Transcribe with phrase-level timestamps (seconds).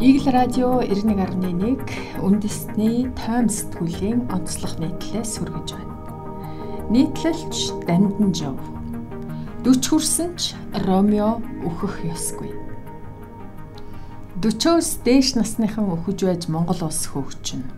[0.00, 5.96] Игэл радио 91.1 үндэсний тойм сэтгүүлийн онцлог нийтлэлээс хүргэж байна.
[6.88, 8.56] Нийтлэлч Дандан Жов.
[9.60, 12.48] 40 хүрсэн ч Ромео өөхөх ёсгүй.
[14.40, 17.68] 40-оос дээш насныхан өхөж байж Монгол улс хөгжинэ.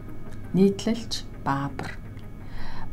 [0.55, 1.99] Нийтлэлч Баабар.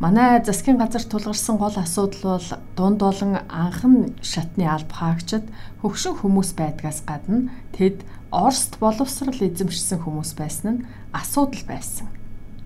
[0.02, 5.46] Манай засгийн газар тулгарсан гол асуудал бол дунд болон анхан шатны алба хаагчид
[5.86, 10.86] хөгшин хүмүүс байдгаас гадна тэд Оросд боловсрал эзэмшсэн хүмүүс байсан нь
[11.18, 12.14] асуудал байсан.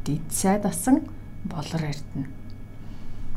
[0.04, 1.08] Дид сайд асан
[1.48, 2.28] болор эрдэнэ.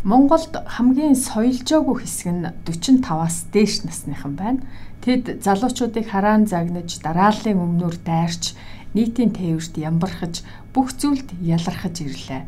[0.03, 4.67] Монголд хамгийн соёлжоогүй хэсэг нь 45-аас дээш насныхан байна.
[5.07, 8.59] Тэд залуучуудыг хараан загнаж, дарааллын өмнөр дайрч,
[8.91, 10.43] нийтийн тээвэрт ямбархаж,
[10.75, 12.43] бүх зүйлд ялархаж ирлээ.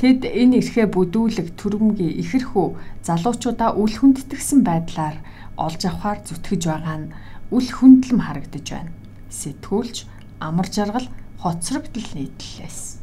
[0.00, 5.20] Тэд энэ эрхээ бүдүүлэг түрэмгий ихэрхүү залуучуудаа үл хүндэтгсэн байдлаар
[5.60, 7.12] олж авахар зүтгэж байгаа нь
[7.52, 8.99] үл хүндлэм харагдаж байна
[9.30, 9.96] сэтгүүлч
[10.42, 11.08] амар жаргал
[11.40, 13.00] хоцрогдол нийтлэлээс.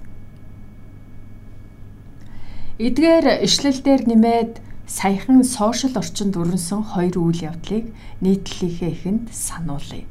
[2.77, 4.53] Эдгээр ишлэл дээр нэмээд
[4.85, 7.89] саяхан сошиал орчинд өрнсөн хоёр үйл явдлыг
[8.21, 10.05] нийтлэлийнхээ эхэнд сануулъя.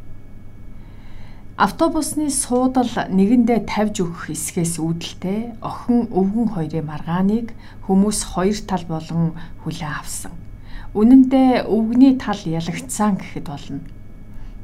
[1.56, 7.56] Автобусны суудал нэгэндээ тавьж өгөх хэсгээс үүдэлтэй охин өвгөн хоёрын маргааныг
[7.88, 9.32] хүмүүс хоёр тал болон
[9.64, 10.36] хүлээн авсан.
[10.92, 13.80] Үнэн дээр өвгний тал ялагдсан гэхэд болно.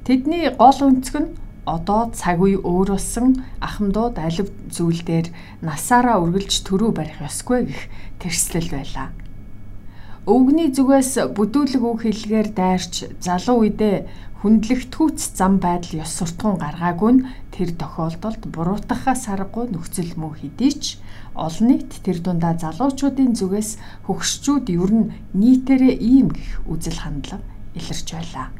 [0.02, 1.30] Тэдний гол өнцөг нь
[1.62, 5.30] одоо цаг үе өөрөсөн ахмадууд алив зүйл дээр
[5.62, 7.82] насаараа үргэлж төрөө барих ёсгүй гэх
[8.18, 9.14] тэрслэл байлаа.
[10.26, 13.96] Өвгний зүгээс бүдүүлэг үг хэлгээр дайрч залуу үедээ
[14.42, 20.98] хүндлэгтгүүц зам байдал ёс суртахуун гаргаагүй нь тэр тохиолдолд буруутгахаас аргагүй нөхцөл мөн хэдий ч
[21.38, 23.70] олон нийт тэр дундаа залуучуудын зүгээс
[24.10, 27.46] хөгшчүүд ер нь нийтээрээ ийм гэх үзэл хандлага
[27.78, 28.50] илэрч байлаа.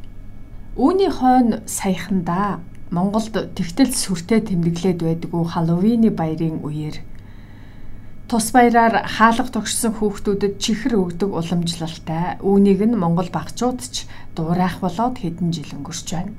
[0.72, 6.96] Үүний хойно саяхандаа Монголд тэгтэл сүртэй тэмдэглээд байдгүй Халлоуины баярын үеэр
[8.24, 15.20] тус баяраар хаалга тогшсон хүүхдүүдэд чихэр өгдөг уламжлалтай үүнийг нь Монгол багчууд ч дуурайх болоод
[15.20, 16.32] хэдэн жил өнгөрч байна.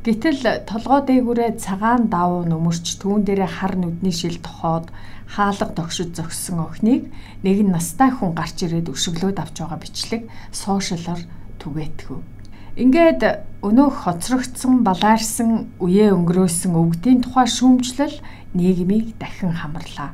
[0.00, 4.88] Гэтэл толгой дээгүүрээ цагаан давуу нөмөрч түүн дээрээ хар нүдний шил тохоод
[5.28, 7.12] хаалга тогшид зогссон охиныг
[7.44, 11.20] нэгэн настай хүн гарч ирээд өшөглөөд авч байгаа бичлэг сошиалар
[11.60, 12.35] түгээтгүү.
[12.76, 13.24] Ингээд
[13.64, 18.20] өнөөх хоцрогдсон балаарсан үеэ өнгөрөөсөн өвгдийн тухай шүүмжлэл
[18.52, 20.12] нийгмийг дахин хамарлаа.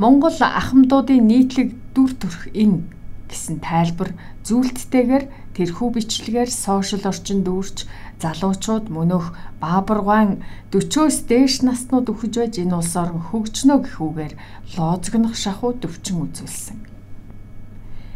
[0.00, 2.80] Монгол ахмадуудын нийтлэг дүр төрх энэ
[3.28, 4.16] гэсэн тайлбар
[4.48, 7.84] зүйлттэйгээр тэрхүү бичлэгээр сошиал орчинд дүүрч
[8.24, 10.40] залуучууд мөнөөх баабаргаан
[10.72, 14.34] 40-оос дээш наснууд өгөж байж энэ улс орн хөгжнө гэх үгээр
[14.80, 16.78] лоозгонох шахуу төвчин үзүүлсэн.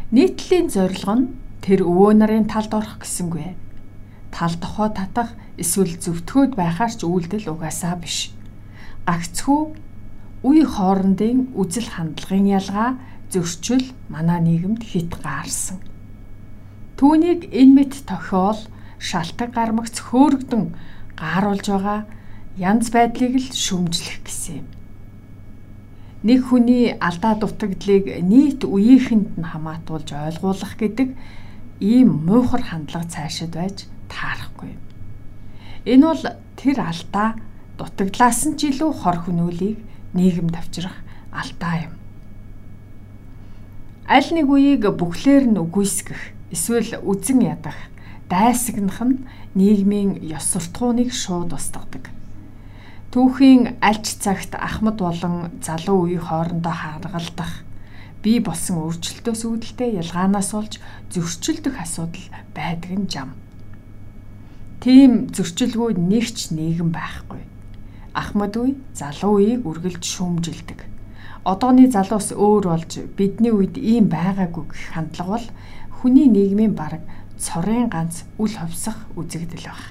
[0.09, 3.55] Нийтлийн зорилго нь тэр өвөө нарын талд орох гэсэнгүй.
[4.35, 8.35] Тал дохоо татах эсвэл зөвтгөөд байхаар ч үйлдэл угаасаа биш.
[9.07, 9.61] Гагцхүү
[10.43, 12.99] үе хоорондын үзэл хандлагын ялгаа
[13.31, 15.79] зөрчил манай нийгэмд хит гаарсан.
[16.99, 18.59] Түүнийг энэ мэт тохиол
[18.99, 20.75] шалтгаан гармагц хөөргдөн
[21.15, 21.99] гааруулж байгаа
[22.59, 24.67] янз байдлыг л шүмжлэх гэсэн юм.
[26.27, 31.09] Нэг хүний алдаа дутагдлыг нийт үеийнхэнд нь хамаатуулж ойлгуулах гэдэг
[31.79, 34.77] ийм муухар хандлага цаашид байж таарахгүй.
[35.85, 36.23] Энэ бол
[36.59, 37.39] тэр алдаа
[37.77, 39.79] дутагдлаас нь ч илүү хор хөнөөлийг
[40.13, 40.97] нийгэм тавчрах
[41.33, 41.93] алдаа юм.
[44.07, 47.77] Аль нэг үеийг бүхлээр нь үгүйсгэх эсвэл үзен ядах
[48.29, 49.23] дайсагнах нь
[49.57, 52.13] нийгмийн ёс суртахууныг шууд устгадаг.
[53.13, 57.61] Түүхийн альч цагт ахмад болон залуу үе хоорондоо харгалдах
[58.23, 60.79] бий болсон өөрчлөлтөөс үүдэлтэй ялгаанаас болж
[61.11, 62.23] зөрчилдөх асуудал
[62.55, 63.35] байдаг нь жам.
[64.79, 67.43] Тийм зөрчилгүй нэгч нийгэм байхгүй.
[68.15, 70.79] Ахмад үе залуу үеийг үргэлж шүүмжилдэг.
[71.43, 75.47] Одооны залуус өөр болж бидний үед ийм байгаагүй гэх хандлага бол
[75.99, 77.03] хүний нийгмийн бараг
[77.35, 79.83] цорын ганц үл ховсох үзэгдэл баг.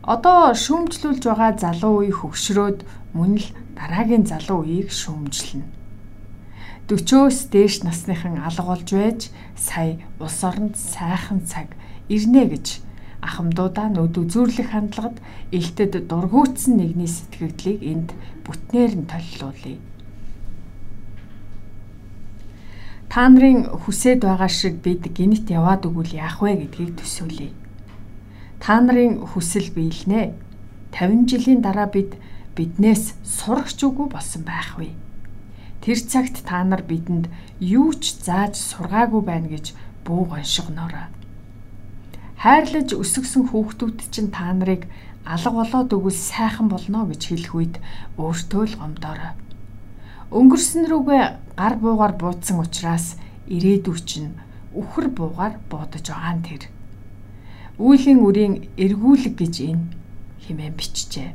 [0.00, 5.83] Одоо шүүмжлүүлж байгаа залуу үе хөгшрөөд мөн л дараагийн залуу үеийг шүүмжлэнэ
[6.88, 9.20] 40-өөс дээш насныхан алга болж байж
[9.56, 11.72] сая улс оронд сайхан цаг
[12.12, 12.84] ирнэ гэж
[13.24, 15.16] ахмадуудаа нүд үзүүрлэх хандлагад
[15.48, 18.10] элтэд дургуутсан нэгний сэтгэгдлийг энд
[18.44, 19.80] бүтнээр нь толилуулъя.
[23.08, 27.56] Та нарын хүсэж байгаа шиг бид гинт яваад өгвөл яах вэ гэдгийг төсөөлье.
[28.60, 30.36] Та нарын хүсэл биелнэ.
[30.92, 32.20] 50 жилийн дараа бид
[32.52, 34.92] биднээс сурагч үгүй болсон байх вэ?
[35.84, 37.28] Тэр цагт та нар бидэнд
[37.60, 41.12] юу ч зааж сургаагүй байна гэж бууг оншигноорой.
[42.40, 44.88] Хайрлаж өсгсөн хүүхдүүд чинь та нарыг
[45.28, 47.74] алга болоод өгвөл сайхан болно гэж хэлэх үед
[48.16, 49.36] өөртөө л гомдоорой.
[50.32, 54.40] Өнгөрсөн рүүгээ гар буугаар буудсан учраас ирээдүй чинь
[54.72, 56.64] үхэр буугаар буудаж байгаа нь тэр.
[57.76, 59.84] Үүлийн үрийн эргүүлэг гэж энэ
[60.48, 61.30] хэмээн бичжээ.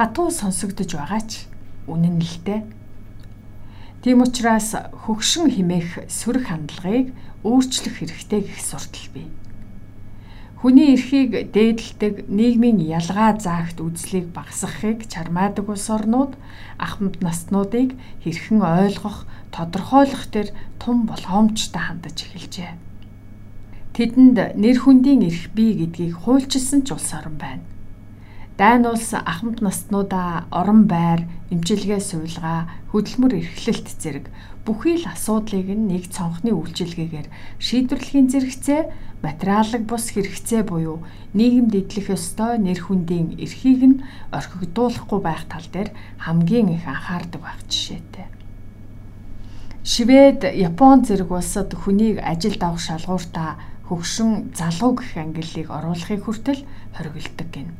[0.00, 1.49] Хатуу сонсогдож байгаа ч
[1.90, 2.62] үнэн л дээ.
[4.00, 4.72] Тийм учраас
[5.04, 7.12] хөгшин химээх сөрөг хандлагыг
[7.44, 9.28] өөрчлөх хэрэгтэй гэх суртал бий.
[10.60, 16.36] Хүний эрхийг дээдэлдэг нийгмийн ялгаа заагт үзлийг багасгахыг чармаадаг улс орнууд
[16.76, 19.24] ахмад наснуудыг хэрхэн ойлгох,
[19.56, 22.76] тодорхойлох төр тун болгоомжтой хандаж эхэлжээ.
[23.96, 27.64] Тэдэнд нэр хүндийн эрх бий гэдгийг хуульчилсан ч улс орн байна.
[28.60, 34.28] Дайн улс ахмад наснуудаа орон байр, эмчилгээ суулгаа, хөдөлмөр эрхлэлт зэрэг
[34.68, 38.80] бүхий л асуудлыг нэг цонхны үйлчилгээгээр шийдвэрлэхийн зэрэгцээ
[39.24, 41.00] материалог бус хэрэгцээ буюу
[41.32, 47.64] нийгэмд эдлэх ёстой нэр хүндийн эрхийг нь орхигдуулахгүй байх тал дээр хамгийн их анхаардаг байх
[47.64, 48.28] жишээтэй.
[49.88, 53.56] Швед, Япон зэрэг улсад хүнийг ажилд авах шалгууртаа
[53.88, 56.60] хөгшин залуу гэх ангиллыг оруулахыг хүртэл
[56.92, 57.72] хориглдог гин.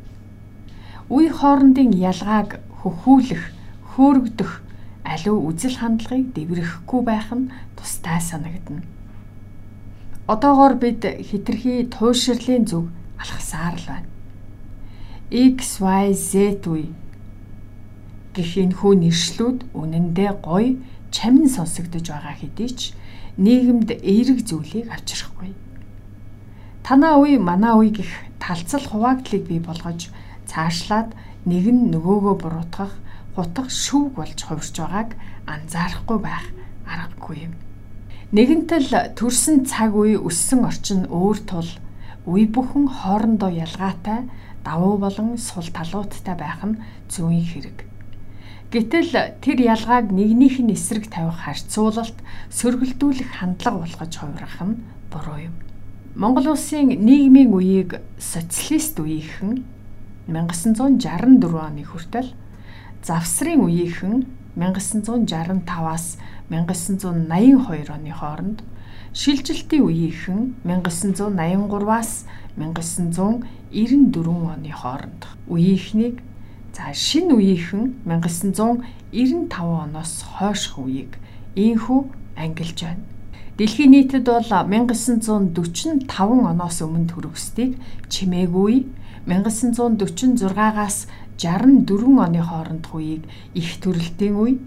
[1.11, 3.43] Үе хоорондын ялгааг хөхүүлэх,
[3.93, 4.63] хөөргдөх
[5.03, 8.87] аливаа үзэл хандлагыг дэврэхгүй байх нь тустай санагдана.
[10.31, 12.87] Одоогоор бид хитрхи туйшрлын зүг
[13.19, 14.09] алхасаар л байна.
[15.31, 16.87] X, Y, Z үе
[18.31, 20.79] гэх энэ хүү нэршлүүд үнэндээ гоё
[21.11, 22.95] чамин сонсогдож байгаа хэдий ч
[23.35, 25.51] нийгэмд эерэг зүйлийг авчрахгүй.
[26.87, 30.15] Танаа үе, манаа үе гэх талцал хуваагдлыг бий болгож
[30.51, 31.15] цаашлаад
[31.47, 32.93] нэг нь нөгөөгөө буруутгах
[33.35, 35.11] хутга шүв болж хувирч байгааг
[35.47, 36.47] анзаарахгүй байх
[36.85, 37.55] аргагүй юм.
[38.35, 41.71] Нэгэнтэл төрсэн цаг үе өссөн орчин өөр тул
[42.27, 44.27] үе бүхэн хоорондоо ялгаатай
[44.67, 47.79] давуу болон сул талуудтай байх нь зүйн хэрэг.
[48.71, 52.19] Гэтэл тэр ялгааг нэгнийх нь эсрэг тавих харьцуулалт
[52.55, 54.79] сөргөлдүүлэх хандлага болгож хувирах нь
[55.11, 55.55] буруу юм.
[56.15, 59.67] Монгол улсын нийгмийн үеийг социалист үеийнхэн
[60.31, 62.31] 1964 оны хүртэл
[63.03, 66.19] Завсрын үеийнхэн 1965-аас
[66.51, 68.63] 1982 оны хооронд
[69.13, 73.43] шилжилтийн үеийнхэн 1983-аас 1994
[74.55, 76.23] оны хооронд үеийнхнийг
[76.75, 81.19] за шинэ үеийнхэн 1995 оноос хойшх үеийг
[81.59, 82.01] ийхүү
[82.39, 83.03] ангилж байна.
[83.59, 86.07] Дэлхийн нийтэд бол 1945
[86.55, 87.77] оноос өмнө төрөсдгийг
[88.09, 88.87] чимээгүй
[89.27, 91.07] 1946-аас
[91.37, 93.25] 64 оны хоорондох үеийг
[93.55, 94.59] их төрөлтийн үе.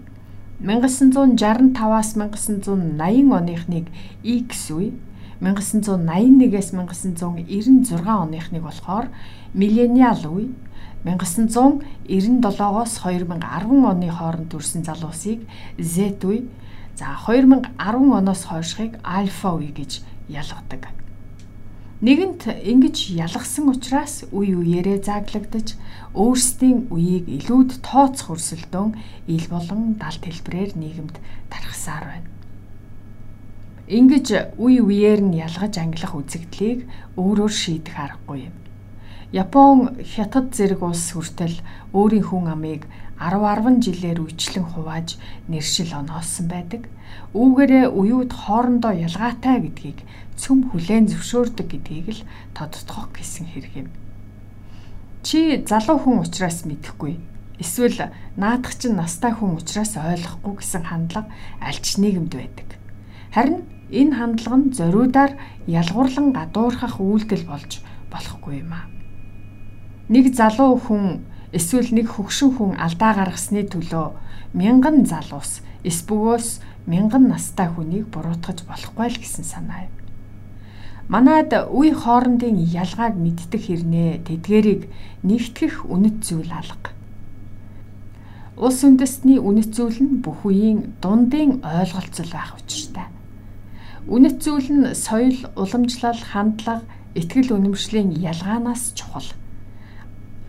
[0.62, 3.86] 1965-аас 1980 оныхныг
[4.22, 4.92] X үе.
[5.40, 9.10] 1981-ээс 1996 оныхныг болохоор
[9.54, 10.48] миллениал үе.
[11.04, 15.46] 1997-оос 2010 оны хооронд төрсэн залуусыг
[15.78, 16.48] Z үе.
[16.96, 17.74] за 2010
[18.14, 21.03] оноос хойшхыг альфа үе гэж ялгадаг.
[22.04, 25.72] Нэгэнт ингэж ялгсан учраас үе үеэрээ зааглагдаж
[26.12, 28.92] өөрсдийн үеийг илүүд тооцох өрсөлдөөн
[29.32, 31.16] ил болон далд хэлбрээр нийгэмд
[31.48, 32.28] тархасаар байна.
[33.88, 36.84] Ингэж үе үеэр нь ялгаж ангилах үзэгдлийг
[37.16, 38.56] өөрөөр шийдэх аргагүй юм.
[39.32, 41.56] Япон, Хятад зэрэг улс хүртэл
[41.96, 42.84] өөрийн хүн амыг
[43.16, 45.16] 10 10 жилээр үечлэн хувааж
[45.48, 46.84] нэршил оноосон байдаг.
[47.34, 50.06] Үүгээрээ уюуд хоорондоо ялгаатай гэдгийг
[50.38, 52.22] цөм хүлээн зөвшөөрдөг гэдгийг л
[52.54, 53.88] тодтогох гэсэн хэрэг юм.
[55.24, 57.16] Чи залуу хүн учраас мэдэхгүй.
[57.58, 61.30] Эсвэл наадах чинь настай хүн учраас ойлгохгүй гэсэн хандлага
[61.62, 62.68] альч нийгэмд байдаг.
[63.34, 65.32] Харин энэ хандлага нь зориудаар
[65.66, 67.80] ялгуурлан гадуурхах үйлдэл болж
[68.10, 68.86] болохгүй юм аа.
[70.10, 74.06] Нэг залуу хүн эсвэл нэг хөгшин хүн алдаа гаргасны төлөө
[74.52, 76.48] мянган залуус эсбөгөөс
[76.86, 79.94] мянган настай хүнийг буруутгаж болохгүй л гэсэн санаа юм.
[81.08, 84.88] Манайд үе хоорондын ялгааг мэддэг хэрнээ тэдгэрийг
[85.20, 86.96] нэгтгэх үнэт зүйл алга.
[88.56, 93.10] Улс үндэстний үнэт зүйл нь бүх үеийн дундын ойлголцол байх учиртай.
[94.08, 99.28] Үнэт зүйл нь соёл, уламжлал, хандлага, итгэл үнэмшлийн ялгаанаас чухал.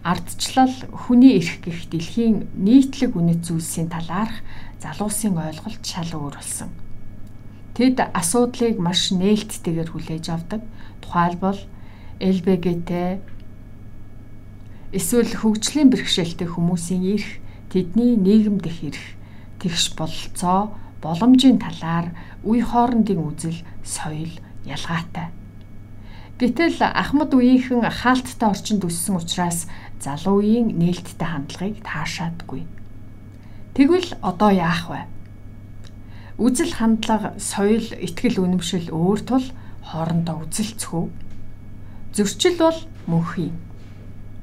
[0.05, 4.39] Ардчлал хүний эрх гэх дэлхийн нийтлэг үнэт зүйлсийн талаарх
[4.83, 6.71] залуусын ойлголт шал өөр болсон
[7.75, 10.63] Тэд асуудлыг маш нээлттэйгээр хүлээж авдаг.
[11.03, 11.59] Тухайлбал
[12.23, 13.19] ЛБГТ
[14.95, 19.05] эсвэл хөгжлийн бэрхшээлтэй хүмүүсийн эрх, тэдний нийгэм дэх эрх,
[19.59, 20.71] тэгш бололцоо,
[21.03, 22.15] боломжийн талаар
[22.47, 24.31] үе хоорондын үзэл, соёл
[24.63, 25.35] ялгаатай.
[26.39, 29.67] Гэтэл Ахмад үеийнхэн хаалттай орчинд өссөн учраас
[29.99, 32.63] залуу үеийн нээлттэй хандлагыг таашаадгүй.
[33.75, 35.03] Тэгвэл одоо яах вэ?
[36.39, 39.45] Үзэл хандлага, соёл, итгэл үнэмшил өөр тул
[39.83, 41.05] хоорондоо үзэлцэхүү.
[42.15, 43.51] Зөрчил бол мөнхий.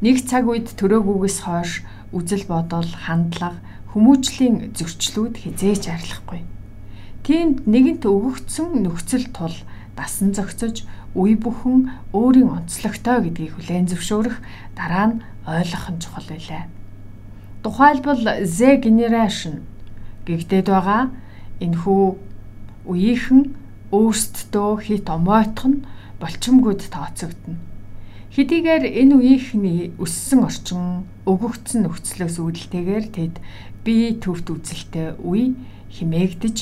[0.05, 1.81] Нэг цаг үед төрөөгүйгээс хойш
[2.13, 3.57] үзэл бодол, хандлага,
[3.97, 6.45] хүмүүжлийн зөрчлүүд хизээж арилахгүй.
[7.25, 9.57] Тиймд нэгэнт өгөгдсөн нөхцөл тул
[9.97, 10.85] дасан зохицож
[11.17, 14.37] үе бүхэн өөрийн онцлогтой гэдгийг хүлээн зөвшөөрөх
[14.77, 16.69] дараа нь ойлгох нь чухал байлаа.
[17.63, 19.63] Тухайлбал Z generation
[20.27, 21.11] гэгдээд байгаа
[21.63, 22.05] энэхүү
[22.91, 23.41] үеийнхэн
[23.95, 25.85] өөрсдөө хит омойтох нь
[26.21, 27.59] болчимгүйд тооцогдно.
[28.35, 33.35] Хэдийгээр энэ үеийнхний өссөн орчин өгөгдсөн нөхцлөөс үүдэлтэйгээр тэд
[33.85, 35.53] бие төвт үзэлтэй үе
[35.93, 36.57] химээгдэж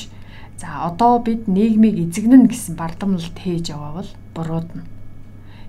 [0.61, 4.05] За одоо бид нийгмийг эзэгнэн гэсэн бардамналт хийж яваавал
[4.37, 4.85] буруудна.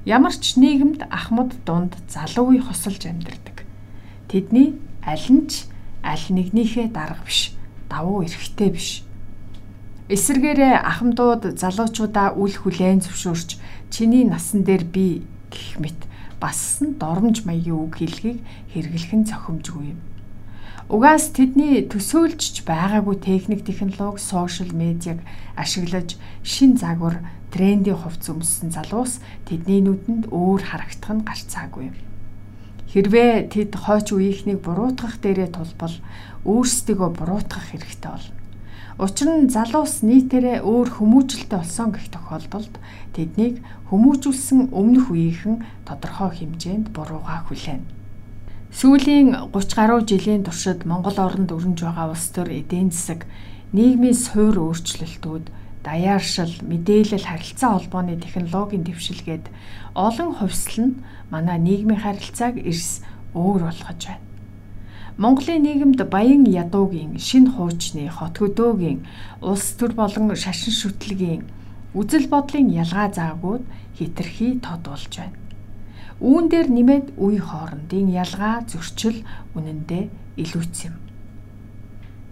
[0.05, 3.65] Ямар ч нийгэмд ахмад дунд залуу үе хосолж амьдардаг.
[4.29, 5.67] Тэдний аль нь ч
[6.03, 7.55] аль нэгнийхээ дарга биш,
[7.91, 9.03] давуу эрхтэй биш.
[10.09, 13.51] Эсвэргээрээ ахмадууд залуучуудаа үл хүлээн зөвшөөрч
[13.91, 16.01] чиний насан дээр би гэх мэт
[16.43, 18.43] бас нь доромж маягийн үг хэлхийг
[18.75, 20.01] хэрэглэх нь зохимжгүй юм.
[20.91, 25.23] Угаас тэдний төсөөлж байгаагүй техник технологи, сошиал медиаг
[25.57, 27.23] ашиглаж шин загвар,
[27.55, 32.12] трендийн хувцс өмссөн залуус тэдний нүдэнд өөр харагдах нь гарцаагүй.
[32.93, 35.97] Хэрвээ тэд хойч үеийнхнийг буруутгах дээрээ тулбал
[36.45, 38.37] өөрсдийгөө буруутгах хэрэгтэй болно.
[39.01, 42.77] Учир нь залуус нийтээрээ өөр хүмүүжлэлтэй болсон гэх тохиолдолд
[43.17, 47.89] тэднийг хүмүүжүүлсэн өмнөх үеийнхэн тодорхой хэмжээнд бурууга хүлээнэ.
[48.77, 53.25] Сүүлийн 30 гаруй жилийн туршид Монгол оронд өрнж байгаа улс төр эдийн засаг,
[53.73, 55.49] нийгмийн суур өөрчлөлтүүд,
[55.85, 59.47] даяаршил, мэдээлэл харилцаа холбооны технологийн дэвшилгээд
[59.95, 60.99] олон хувьсал нь
[61.31, 63.03] манай нийгмийн харилцааг эрс
[63.35, 64.23] өөр болгож байна.
[65.19, 69.05] Монголын нийгэмд баян ядуугийн, шин хуучны, хот хөдөөгийн,
[69.43, 71.43] улс төр болон шашин шүтлгийн
[71.93, 73.65] үзэл бодлын ялгаа заагууд
[73.99, 75.37] хитрхи тод болж байна.
[76.21, 79.21] Үүн дээр нэмээд үе хоорондын ялгаа зөрчил
[79.53, 80.05] үнэндээ
[80.41, 80.97] илүүц юм.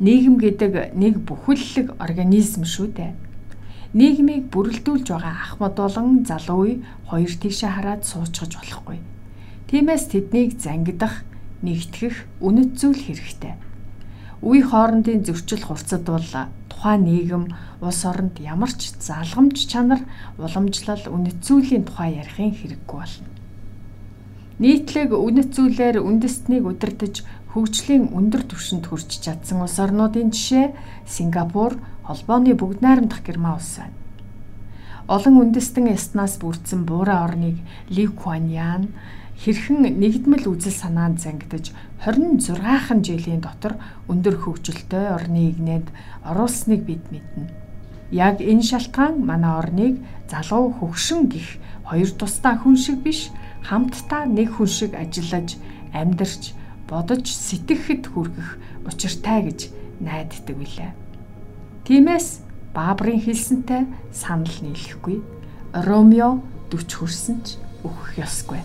[0.01, 3.13] Нийгэм гэдэг нэг бүхэллэг организм шүү дээ.
[3.91, 6.75] Нийгмийг бүрэлдүүлж байгаа ахмад болон залуу үе
[7.11, 9.03] хоёр тийшээ хараад суучгаж болохгүй.
[9.67, 11.27] Тиймээс тэднийг зангидах,
[11.67, 13.59] нэгтгэх үнэт зүйл хэрэгтэй.
[14.47, 16.23] Үе хоорондын зөрчил хувцад бол
[16.71, 17.45] тухайн нийгэм,
[17.83, 20.07] улс оронд ямар ч залгамж чанар,
[20.39, 23.27] уламжлал, үнэт зүйлийн тухай ярихын хэрэггүй болно.
[24.63, 30.71] Нийтлэг үнэт зүйлээр үндэстнийг удирдах хөгжлийн өндөр түвшинд хүрч чадсан улс орнуудын жишээ
[31.03, 31.75] Сингапур,
[32.11, 33.95] холбооны бүгд найрамдах Герман улс байна.
[35.07, 38.91] Олон үндэстэн яснаас бүрдсэн буурай орныг Ли Куан Ян
[39.39, 41.71] хэрхэн нэгдмэл үзэл санаанд зангидж
[42.03, 43.79] 26хан жилийн дотор
[44.11, 45.89] өндөр хөгжилтэй орны игнэнд
[46.27, 47.47] оруулсныг бид мэднэ.
[48.11, 53.31] Яг энэ шалтгаан манай орныг залуу хөгшин гих хоёр тусдаа хүн шиг биш
[53.63, 55.63] хамтдаа нэг хүн шиг ажиллаж
[55.95, 56.59] амьдарч
[56.91, 59.61] бодож сэтгэхэд хүргэх учиртай гэж
[60.03, 61.00] найддаг билээ.
[61.85, 62.41] Тиймээс
[62.75, 65.23] Баабрын хэлсэнтэй санал нийлэхгүй
[65.73, 68.61] Ромео 40 хүрсэн ч өөхөх ёсгүй.